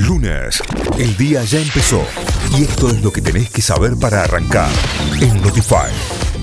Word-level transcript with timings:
Lunes, 0.00 0.60
el 0.98 1.16
día 1.16 1.44
ya 1.44 1.60
empezó 1.60 2.02
y 2.58 2.64
esto 2.64 2.88
es 2.88 3.00
lo 3.02 3.12
que 3.12 3.22
tenés 3.22 3.48
que 3.50 3.62
saber 3.62 3.92
para 4.00 4.24
arrancar 4.24 4.68
en 5.20 5.40
Notify. 5.40 5.92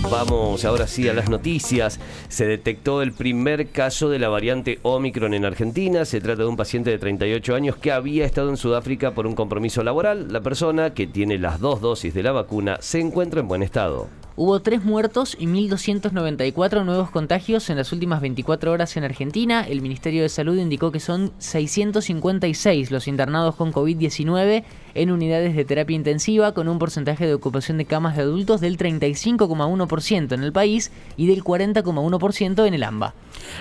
Vamos 0.09 0.63
ahora 0.63 0.87
sí 0.87 1.09
a 1.09 1.13
las 1.13 1.29
noticias. 1.29 1.99
Se 2.29 2.45
detectó 2.45 3.01
el 3.01 3.11
primer 3.11 3.67
caso 3.67 4.09
de 4.09 4.19
la 4.19 4.29
variante 4.29 4.79
Omicron 4.83 5.33
en 5.33 5.43
Argentina. 5.43 6.05
Se 6.05 6.21
trata 6.21 6.43
de 6.43 6.47
un 6.47 6.55
paciente 6.55 6.91
de 6.91 6.97
38 6.97 7.53
años 7.53 7.75
que 7.75 7.91
había 7.91 8.25
estado 8.25 8.49
en 8.49 8.57
Sudáfrica 8.57 9.11
por 9.11 9.27
un 9.27 9.35
compromiso 9.35 9.83
laboral. 9.83 10.31
La 10.31 10.39
persona, 10.39 10.93
que 10.93 11.07
tiene 11.07 11.37
las 11.37 11.59
dos 11.59 11.81
dosis 11.81 12.13
de 12.13 12.23
la 12.23 12.31
vacuna, 12.31 12.77
se 12.79 13.01
encuentra 13.01 13.41
en 13.41 13.49
buen 13.49 13.63
estado. 13.63 14.20
Hubo 14.43 14.59
tres 14.59 14.83
muertos 14.83 15.37
y 15.39 15.45
1.294 15.45 16.83
nuevos 16.83 17.11
contagios 17.11 17.69
en 17.69 17.77
las 17.77 17.93
últimas 17.93 18.21
24 18.21 18.71
horas 18.71 18.97
en 18.97 19.03
Argentina. 19.03 19.61
El 19.67 19.83
Ministerio 19.83 20.23
de 20.23 20.29
Salud 20.29 20.57
indicó 20.57 20.91
que 20.91 20.99
son 20.99 21.31
656 21.37 22.89
los 22.89 23.07
internados 23.07 23.55
con 23.55 23.71
COVID-19 23.71 24.63
en 24.95 25.11
unidades 25.11 25.55
de 25.55 25.63
terapia 25.63 25.95
intensiva, 25.95 26.55
con 26.55 26.69
un 26.69 26.79
porcentaje 26.79 27.27
de 27.27 27.35
ocupación 27.35 27.77
de 27.77 27.85
camas 27.85 28.15
de 28.15 28.23
adultos 28.23 28.61
del 28.61 28.79
35,1% 28.79 30.33
en 30.33 30.43
el 30.43 30.51
país 30.51 30.91
y 31.17 31.27
del 31.27 31.43
40,1% 31.43 32.65
en 32.65 32.73
el 32.73 32.81
AMBA. 32.81 33.13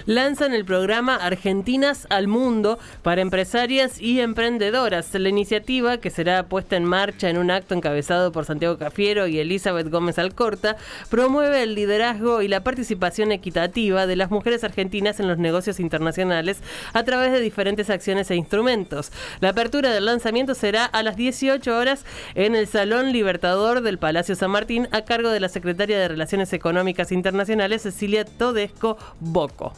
Lanzan 0.07 0.55
el 0.55 0.65
programa 0.65 1.17
Argentinas 1.17 2.07
al 2.11 2.29
Mundo 2.29 2.79
para 3.03 3.21
empresarias 3.21 4.01
y 4.01 4.21
emprendedoras. 4.21 5.15
La 5.15 5.29
iniciativa, 5.29 5.99
que 5.99 6.11
será 6.11 6.45
puesta 6.45 6.77
en 6.77 6.85
marcha 6.85 7.29
en 7.29 7.39
un 7.39 7.51
acto 7.51 7.75
encabezado 7.75 8.33
por 8.33 8.45
Santiago 8.45 8.79
Cafiero 8.79 9.27
y 9.27 9.39
Elizabeth 9.39 9.89
Gómez 9.89 10.19
Alcorta, 10.19 10.77
promueve 11.09 11.63
el 11.63 11.75
liderazgo 11.75 12.43
y 12.43 12.49
la 12.49 12.63
participación 12.63 13.33
equitativa 13.33 14.07
de 14.07 14.17
las 14.17 14.31
mujeres 14.31 14.65
argentinas 14.65 15.21
en 15.21 15.29
los 15.29 15.39
negocios 15.39 15.81
internacionales 15.81 16.59
a 16.93 17.03
través 17.05 17.33
de 17.33 17.41
diferentes 17.41 17.91
acciones 17.91 18.31
e 18.31 18.37
instrumentos. 18.37 19.13
La 19.41 19.51
apertura 19.51 19.91
del 19.91 20.07
lanzamiento 20.07 20.55
será 20.55 20.85
a 20.85 21.03
las 21.03 21.17
18 21.17 21.77
horas 21.77 22.05
en 22.35 22.55
el 22.55 22.67
Salón 22.67 23.13
Libertador 23.13 23.83
del 23.83 23.99
Palacio 23.99 24.35
San 24.35 24.51
Martín 24.51 24.89
a 24.93 25.03
cargo 25.03 25.31
de 25.31 25.41
la 25.41 25.49
secretaria 25.49 25.99
de 25.99 26.09
Relaciones 26.09 26.53
Económicas 26.53 27.13
Internacionales 27.13 27.83
Cecilia 27.83 28.25
Todesco 28.25 28.97
Boco. 29.21 29.73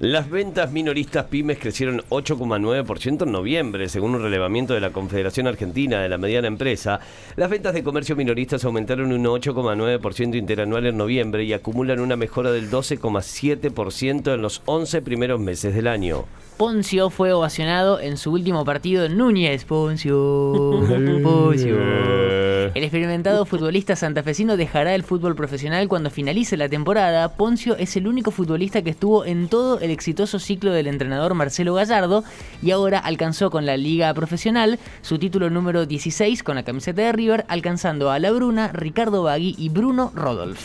Las 0.00 0.28
ventas 0.28 0.72
minoristas 0.72 1.26
pymes 1.26 1.58
crecieron 1.58 2.02
8,9% 2.10 3.22
en 3.22 3.30
noviembre, 3.30 3.88
según 3.88 4.16
un 4.16 4.22
relevamiento 4.22 4.74
de 4.74 4.80
la 4.80 4.90
Confederación 4.90 5.46
Argentina 5.46 6.00
de 6.00 6.08
la 6.08 6.18
Mediana 6.18 6.48
Empresa. 6.48 6.98
Las 7.36 7.48
ventas 7.48 7.74
de 7.74 7.84
comercio 7.84 8.16
minoristas 8.16 8.64
aumentaron 8.64 9.12
un 9.12 9.24
8,9% 9.24 10.34
interanual 10.34 10.86
en 10.86 10.96
noviembre 10.96 11.44
y 11.44 11.52
acumulan 11.52 12.00
una 12.00 12.16
mejora 12.16 12.50
del 12.50 12.72
12,7% 12.72 14.34
en 14.34 14.42
los 14.42 14.62
11 14.64 15.00
primeros 15.02 15.38
meses 15.38 15.72
del 15.72 15.86
año. 15.86 16.24
Poncio 16.56 17.08
fue 17.08 17.32
ovacionado 17.32 18.00
en 18.00 18.16
su 18.16 18.32
último 18.32 18.64
partido 18.64 19.04
en 19.04 19.16
Núñez. 19.16 19.64
Poncio. 19.64 20.80
Poncio. 21.22 22.33
El 22.74 22.84
experimentado 22.84 23.44
futbolista 23.46 23.96
santafesino 23.96 24.56
dejará 24.56 24.94
el 24.94 25.02
fútbol 25.02 25.34
profesional 25.34 25.88
cuando 25.88 26.10
finalice 26.10 26.56
la 26.56 26.68
temporada. 26.68 27.34
Poncio 27.36 27.76
es 27.76 27.96
el 27.96 28.06
único 28.06 28.30
futbolista 28.30 28.82
que 28.82 28.90
estuvo 28.90 29.24
en 29.24 29.48
todo 29.48 29.80
el 29.80 29.90
exitoso 29.90 30.38
ciclo 30.38 30.72
del 30.72 30.86
entrenador 30.86 31.34
Marcelo 31.34 31.74
Gallardo 31.74 32.24
y 32.62 32.70
ahora 32.70 32.98
alcanzó 32.98 33.50
con 33.50 33.66
la 33.66 33.76
liga 33.76 34.12
profesional 34.14 34.78
su 35.02 35.18
título 35.18 35.50
número 35.50 35.86
16 35.86 36.42
con 36.42 36.56
la 36.56 36.62
camiseta 36.62 37.02
de 37.02 37.12
River, 37.12 37.44
alcanzando 37.48 38.10
a 38.10 38.18
La 38.18 38.30
Bruna, 38.30 38.68
Ricardo 38.72 39.22
Bagui 39.22 39.54
y 39.58 39.68
Bruno 39.68 40.12
Rodolf. 40.14 40.60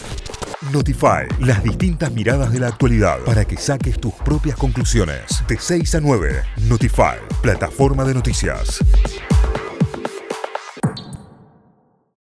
Notify, 0.73 1.25
las 1.39 1.63
distintas 1.63 2.11
miradas 2.11 2.51
de 2.51 2.59
la 2.59 2.67
actualidad 2.67 3.19
para 3.25 3.45
que 3.45 3.55
saques 3.55 3.99
tus 3.99 4.13
propias 4.13 4.57
conclusiones. 4.57 5.43
De 5.47 5.57
6 5.57 5.95
a 5.95 6.01
9, 6.01 6.43
Notify, 6.67 7.17
plataforma 7.41 8.03
de 8.03 8.13
noticias. 8.13 8.79